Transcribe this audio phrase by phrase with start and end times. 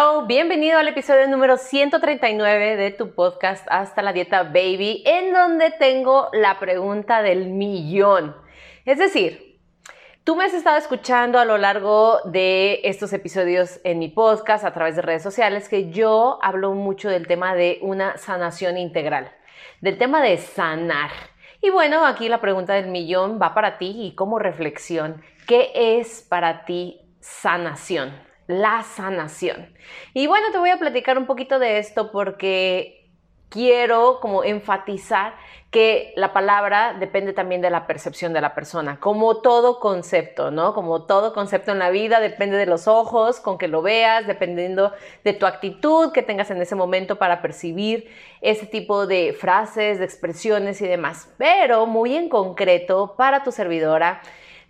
[0.00, 5.72] Hello, bienvenido al episodio número 139 de tu podcast Hasta la Dieta Baby, en donde
[5.72, 8.36] tengo la pregunta del millón.
[8.84, 9.58] Es decir,
[10.22, 14.72] tú me has estado escuchando a lo largo de estos episodios en mi podcast, a
[14.72, 19.32] través de redes sociales, que yo hablo mucho del tema de una sanación integral,
[19.80, 21.10] del tema de sanar.
[21.60, 26.22] Y bueno, aquí la pregunta del millón va para ti y como reflexión, ¿qué es
[26.22, 28.27] para ti sanación?
[28.48, 29.72] La sanación.
[30.14, 33.08] Y bueno, te voy a platicar un poquito de esto porque
[33.50, 35.34] quiero como enfatizar
[35.70, 40.72] que la palabra depende también de la percepción de la persona, como todo concepto, ¿no?
[40.72, 44.92] Como todo concepto en la vida depende de los ojos con que lo veas, dependiendo
[45.24, 50.06] de tu actitud que tengas en ese momento para percibir ese tipo de frases, de
[50.06, 51.30] expresiones y demás.
[51.36, 54.22] Pero muy en concreto para tu servidora,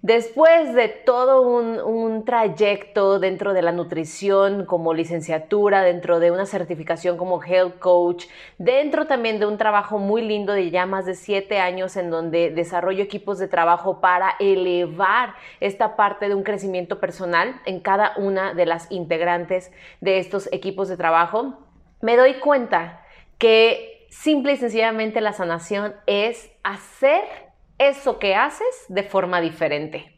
[0.02, 7.16] Después de todo un, trayecto dentro de la nutrición como licenciatura, dentro de una certificación
[7.16, 8.26] como health coach,
[8.58, 12.50] dentro también de un trabajo muy lindo de ya más de siete años en donde
[12.50, 18.54] desarrollo equipos de trabajo para elevar esta parte de un crecimiento personal en cada una
[18.54, 21.58] de las integrantes de estos equipos de trabajo,
[22.02, 23.02] me doy cuenta
[23.38, 27.47] que simple y sencillamente la sanación es hacer
[27.78, 30.14] eso que haces de forma diferente.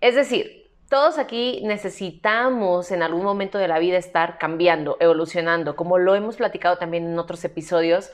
[0.00, 5.98] Es decir, todos aquí necesitamos en algún momento de la vida estar cambiando, evolucionando, como
[5.98, 8.10] lo hemos platicado también en otros episodios.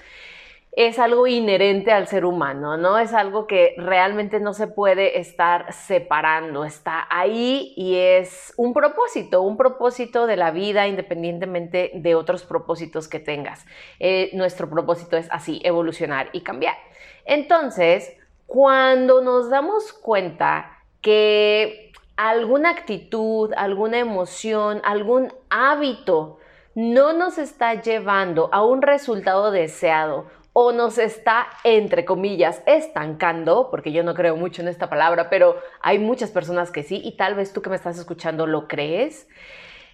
[0.72, 2.98] Es algo inherente al ser humano, ¿no?
[2.98, 9.41] Es algo que realmente no se puede estar separando, está ahí y es un propósito,
[9.41, 13.64] un propósito de la vida independientemente de otros propósitos que tengas.
[14.00, 16.76] Eh, nuestro propósito es así, evolucionar y cambiar.
[17.25, 18.12] Entonces,
[18.46, 26.38] cuando nos damos cuenta que alguna actitud, alguna emoción, algún hábito
[26.74, 33.92] no nos está llevando a un resultado deseado o nos está, entre comillas, estancando, porque
[33.92, 37.34] yo no creo mucho en esta palabra, pero hay muchas personas que sí, y tal
[37.34, 39.28] vez tú que me estás escuchando lo crees,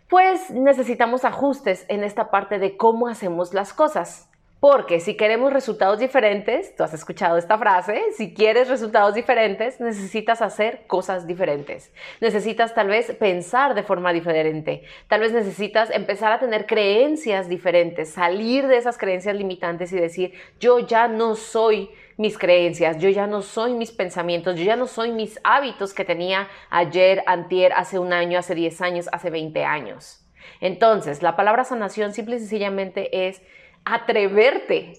[0.09, 4.32] pues necesitamos ajustes en esta parte de cómo hacemos las cosas.
[4.63, 10.41] Porque si queremos resultados diferentes, tú has escuchado esta frase, si quieres resultados diferentes, necesitas
[10.41, 11.93] hacer cosas diferentes.
[12.21, 14.85] Necesitas tal vez pensar de forma diferente.
[15.09, 20.33] Tal vez necesitas empezar a tener creencias diferentes, salir de esas creencias limitantes y decir,
[20.61, 24.87] yo ya no soy mis creencias, yo ya no soy mis pensamientos, yo ya no
[24.87, 29.65] soy mis hábitos que tenía ayer, antier, hace un año, hace 10 años, hace 20
[29.65, 30.25] años.
[30.61, 33.43] Entonces, la palabra sanación simple y sencillamente es
[33.85, 34.95] atreverte.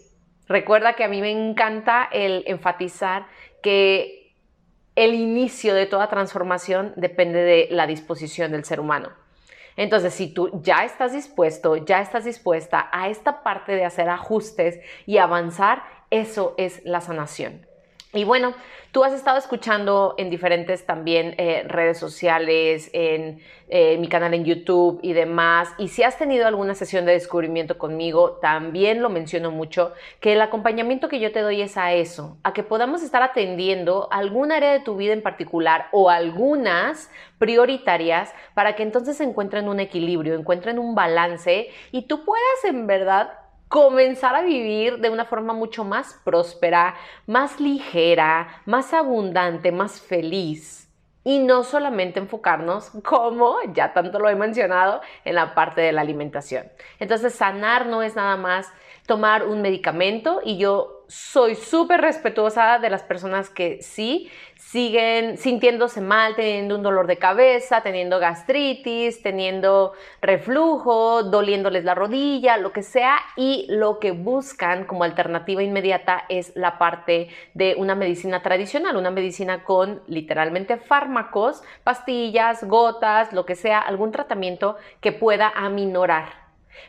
[0.47, 3.27] Recuerda que a mí me encanta el enfatizar
[3.61, 4.33] que
[4.95, 9.09] el inicio de toda transformación depende de la disposición del ser humano.
[9.75, 14.79] Entonces, si tú ya estás dispuesto, ya estás dispuesta a esta parte de hacer ajustes
[15.07, 17.65] y avanzar, eso es la sanación.
[18.16, 18.53] Y bueno,
[18.91, 24.46] tú has estado escuchando en diferentes también eh, redes sociales, en eh, mi canal en
[24.46, 25.74] YouTube y demás.
[25.79, 30.41] Y si has tenido alguna sesión de descubrimiento conmigo, también lo menciono mucho, que el
[30.41, 34.74] acompañamiento que yo te doy es a eso, a que podamos estar atendiendo algún área
[34.74, 37.09] de tu vida en particular o algunas
[37.40, 43.31] prioritarias para que entonces encuentren un equilibrio, encuentren un balance y tú puedas en verdad
[43.68, 50.90] comenzar a vivir de una forma mucho más próspera, más ligera, más abundante, más feliz.
[51.24, 56.01] Y no solamente enfocarnos, como ya tanto lo he mencionado, en la parte de la
[56.01, 56.68] alimentación.
[57.00, 58.71] Entonces, sanar no es nada más
[59.07, 66.01] tomar un medicamento y yo soy súper respetuosa de las personas que sí siguen sintiéndose
[66.01, 72.81] mal, teniendo un dolor de cabeza, teniendo gastritis, teniendo reflujo, doliéndoles la rodilla, lo que
[72.81, 78.98] sea, y lo que buscan como alternativa inmediata es la parte de una medicina tradicional,
[78.98, 86.44] una medicina con literalmente fármacos, pastillas, gotas, lo que sea, algún tratamiento que pueda aminorar.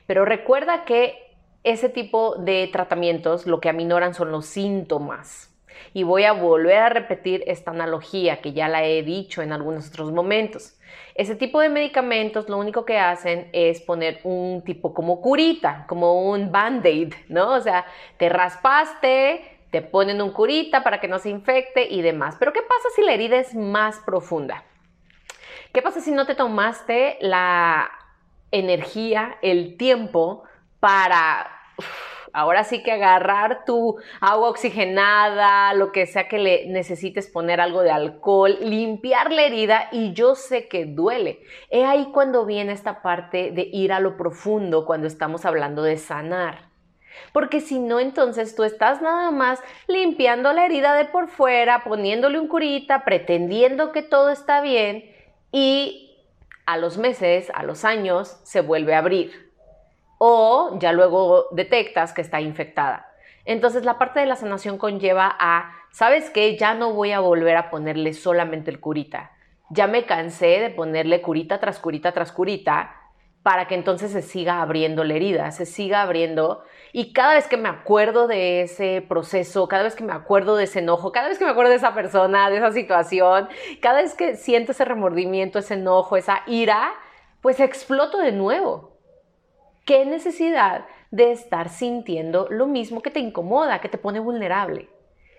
[0.06, 1.23] Pero recuerda que
[1.64, 5.50] ese tipo de tratamientos lo que aminoran son los síntomas.
[5.92, 9.88] Y voy a volver a repetir esta analogía que ya la he dicho en algunos
[9.88, 10.78] otros momentos.
[11.14, 16.30] Ese tipo de medicamentos lo único que hacen es poner un tipo como curita, como
[16.30, 17.52] un band-aid, ¿no?
[17.52, 17.86] O sea,
[18.18, 22.36] te raspaste, te ponen un curita para que no se infecte y demás.
[22.38, 24.64] Pero ¿qué pasa si la herida es más profunda?
[25.72, 27.90] ¿Qué pasa si no te tomaste la
[28.50, 30.44] energía, el tiempo
[30.84, 31.50] para
[32.34, 37.80] ahora sí que agarrar tu agua oxigenada, lo que sea que le necesites poner algo
[37.80, 41.40] de alcohol, limpiar la herida y yo sé que duele.
[41.70, 45.96] He ahí cuando viene esta parte de ir a lo profundo cuando estamos hablando de
[45.96, 46.68] sanar.
[47.32, 52.38] Porque si no, entonces tú estás nada más limpiando la herida de por fuera, poniéndole
[52.38, 55.10] un curita, pretendiendo que todo está bien
[55.50, 56.14] y
[56.66, 59.43] a los meses, a los años, se vuelve a abrir
[60.18, 63.08] o ya luego detectas que está infectada.
[63.44, 66.56] Entonces la parte de la sanación conlleva a, ¿sabes qué?
[66.56, 69.32] Ya no voy a volver a ponerle solamente el curita.
[69.70, 72.96] Ya me cansé de ponerle curita tras curita tras curita
[73.42, 76.64] para que entonces se siga abriendo la herida, se siga abriendo.
[76.92, 80.64] Y cada vez que me acuerdo de ese proceso, cada vez que me acuerdo de
[80.64, 83.48] ese enojo, cada vez que me acuerdo de esa persona, de esa situación,
[83.82, 86.94] cada vez que siento ese remordimiento, ese enojo, esa ira,
[87.42, 88.93] pues exploto de nuevo
[89.84, 94.88] ¿Qué necesidad de estar sintiendo lo mismo que te incomoda, que te pone vulnerable?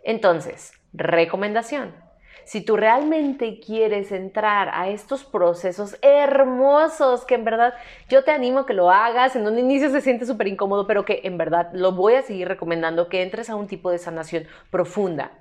[0.03, 1.95] Entonces, recomendación.
[2.44, 7.74] Si tú realmente quieres entrar a estos procesos hermosos, que en verdad
[8.07, 11.06] yo te animo a que lo hagas, en un inicio se siente súper incómodo, pero
[11.06, 14.45] que en verdad lo voy a seguir recomendando, que entres a un tipo de sanación
[14.69, 15.31] profunda,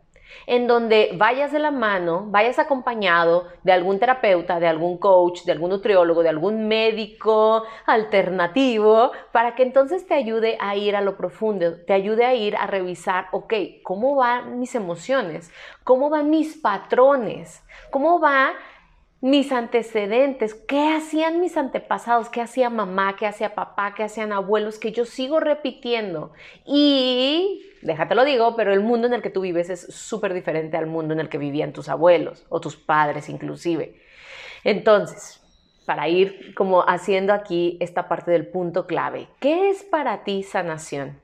[0.47, 5.53] en donde vayas de la mano, vayas acompañado de algún terapeuta, de algún coach, de
[5.53, 11.17] algún nutriólogo, de algún médico alternativo, para que entonces te ayude a ir a lo
[11.17, 15.51] profundo, te ayude a ir a revisar, ok, ¿cómo van mis emociones?
[15.85, 17.63] ¿Cómo van mis patrones?
[17.91, 18.55] ¿Cómo va
[19.25, 24.79] mis antecedentes, qué hacían mis antepasados, qué hacía mamá, qué hacía papá, qué hacían abuelos,
[24.79, 26.33] que yo sigo repitiendo.
[26.67, 30.77] Y, déjate lo digo, pero el mundo en el que tú vives es súper diferente
[30.77, 34.01] al mundo en el que vivían tus abuelos o tus padres inclusive.
[34.65, 35.41] Entonces,
[35.87, 41.21] para ir como haciendo aquí esta parte del punto clave, ¿qué es para ti sanación?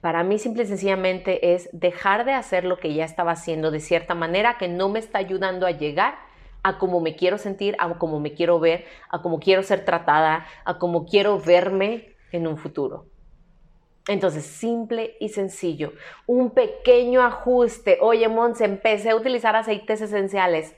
[0.00, 3.80] Para mí simple y sencillamente es dejar de hacer lo que ya estaba haciendo de
[3.80, 6.16] cierta manera que no me está ayudando a llegar
[6.62, 10.46] a cómo me quiero sentir, a cómo me quiero ver, a cómo quiero ser tratada,
[10.64, 13.06] a cómo quiero verme en un futuro.
[14.06, 15.94] Entonces, simple y sencillo,
[16.26, 17.96] un pequeño ajuste.
[18.02, 20.74] Oye, Monse, empecé a utilizar aceites esenciales.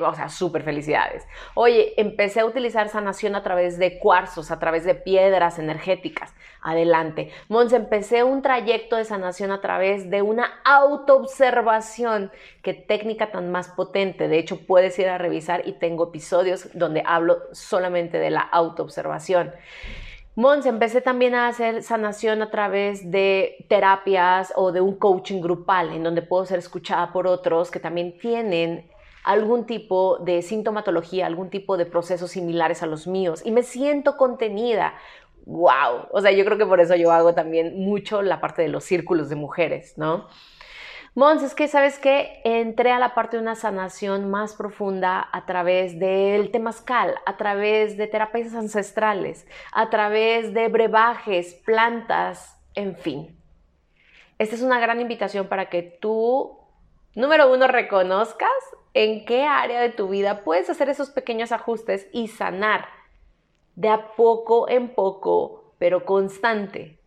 [0.00, 1.26] o sea, súper felicidades.
[1.54, 6.34] Oye, empecé a utilizar sanación a través de cuarzos, a través de piedras energéticas.
[6.60, 7.30] Adelante.
[7.48, 12.30] Monse, empecé un trayecto de sanación a través de una autoobservación.
[12.62, 14.28] Qué técnica tan más potente.
[14.28, 19.52] De hecho, puedes ir a revisar y tengo episodios donde hablo solamente de la autoobservación.
[20.34, 25.92] Mons, empecé también a hacer sanación a través de terapias o de un coaching grupal,
[25.92, 28.90] en donde puedo ser escuchada por otros que también tienen
[29.24, 34.16] algún tipo de sintomatología, algún tipo de procesos similares a los míos y me siento
[34.16, 34.94] contenida.
[35.44, 36.08] ¡Wow!
[36.12, 38.84] O sea, yo creo que por eso yo hago también mucho la parte de los
[38.84, 40.28] círculos de mujeres, ¿no?
[41.14, 45.44] Mons, es que sabes que entré a la parte de una sanación más profunda a
[45.44, 53.38] través del temazcal, a través de terapias ancestrales, a través de brebajes, plantas, en fin.
[54.38, 56.58] Esta es una gran invitación para que tú,
[57.14, 58.48] número uno, reconozcas
[58.94, 62.86] en qué área de tu vida puedes hacer esos pequeños ajustes y sanar
[63.76, 67.01] de a poco en poco, pero constante,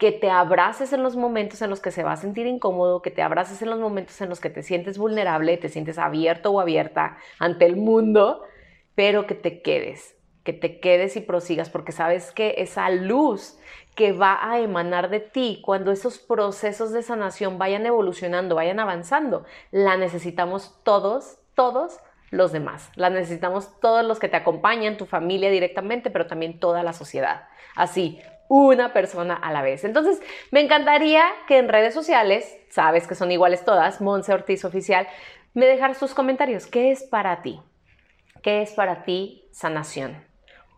[0.00, 3.10] que te abraces en los momentos en los que se va a sentir incómodo, que
[3.10, 6.58] te abraces en los momentos en los que te sientes vulnerable, te sientes abierto o
[6.58, 8.42] abierta ante el mundo,
[8.94, 13.58] pero que te quedes, que te quedes y prosigas, porque sabes que esa luz
[13.94, 19.44] que va a emanar de ti cuando esos procesos de sanación vayan evolucionando, vayan avanzando,
[19.70, 21.98] la necesitamos todos, todos
[22.30, 22.90] los demás.
[22.94, 27.48] La necesitamos todos los que te acompañan, tu familia directamente, pero también toda la sociedad.
[27.76, 28.18] Así,
[28.50, 29.84] una persona a la vez.
[29.84, 35.06] Entonces, me encantaría que en redes sociales, sabes que son iguales todas, Monse Ortiz Oficial,
[35.54, 36.66] me dejaras tus comentarios.
[36.66, 37.60] ¿Qué es para ti?
[38.42, 40.26] ¿Qué es para ti sanación?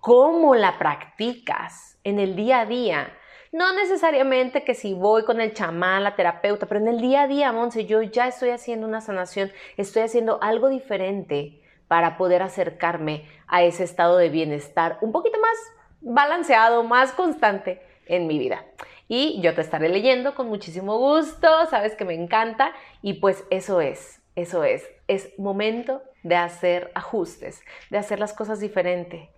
[0.00, 3.16] ¿Cómo la practicas en el día a día?
[3.52, 7.26] No necesariamente que si voy con el chamán, la terapeuta, pero en el día a
[7.26, 13.26] día, Monse, yo ya estoy haciendo una sanación, estoy haciendo algo diferente para poder acercarme
[13.46, 15.56] a ese estado de bienestar un poquito más
[16.02, 18.64] balanceado, más constante en mi vida.
[19.08, 23.82] y yo te estaré leyendo con muchísimo gusto, sabes que me encanta y pues eso
[23.82, 29.30] es, eso es, es momento de hacer ajustes, de hacer las cosas diferente.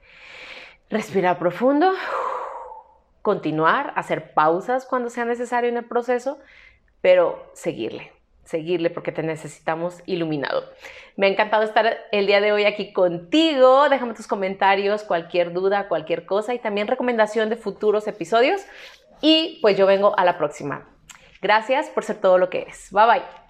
[0.90, 1.92] Respirar profundo,
[3.22, 6.38] continuar, hacer pausas cuando sea necesario en el proceso,
[7.00, 8.13] pero seguirle
[8.44, 10.64] seguirle porque te necesitamos iluminado.
[11.16, 13.88] Me ha encantado estar el día de hoy aquí contigo.
[13.88, 18.62] Déjame tus comentarios, cualquier duda, cualquier cosa y también recomendación de futuros episodios.
[19.20, 20.88] Y pues yo vengo a la próxima.
[21.40, 22.88] Gracias por ser todo lo que eres.
[22.90, 23.43] Bye bye.